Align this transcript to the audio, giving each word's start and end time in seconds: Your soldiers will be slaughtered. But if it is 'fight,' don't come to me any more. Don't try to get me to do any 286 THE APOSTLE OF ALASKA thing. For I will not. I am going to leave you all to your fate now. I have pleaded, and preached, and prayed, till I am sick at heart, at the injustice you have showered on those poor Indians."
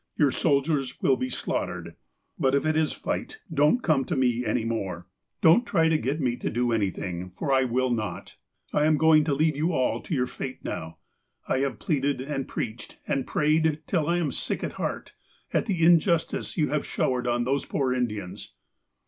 Your 0.15 0.31
soldiers 0.31 0.99
will 1.03 1.15
be 1.15 1.29
slaughtered. 1.29 1.95
But 2.39 2.55
if 2.55 2.65
it 2.65 2.75
is 2.75 2.91
'fight,' 2.91 3.37
don't 3.53 3.83
come 3.83 4.03
to 4.05 4.15
me 4.15 4.43
any 4.43 4.65
more. 4.65 5.05
Don't 5.41 5.63
try 5.63 5.89
to 5.89 5.97
get 5.99 6.19
me 6.19 6.37
to 6.37 6.49
do 6.49 6.71
any 6.71 6.89
286 6.89 6.95
THE 6.95 7.05
APOSTLE 7.05 7.17
OF 7.19 7.21
ALASKA 7.21 7.29
thing. 7.29 7.37
For 7.37 7.53
I 7.53 7.73
will 7.75 7.91
not. 7.91 8.35
I 8.73 8.85
am 8.85 8.97
going 8.97 9.23
to 9.25 9.35
leave 9.35 9.55
you 9.55 9.73
all 9.73 10.01
to 10.01 10.15
your 10.15 10.25
fate 10.25 10.65
now. 10.65 10.97
I 11.47 11.59
have 11.59 11.77
pleaded, 11.77 12.19
and 12.19 12.47
preached, 12.47 12.97
and 13.07 13.27
prayed, 13.27 13.83
till 13.85 14.07
I 14.09 14.17
am 14.17 14.31
sick 14.31 14.63
at 14.63 14.73
heart, 14.73 15.13
at 15.53 15.67
the 15.67 15.85
injustice 15.85 16.57
you 16.57 16.69
have 16.69 16.83
showered 16.83 17.27
on 17.27 17.43
those 17.43 17.65
poor 17.65 17.93
Indians." 17.93 18.55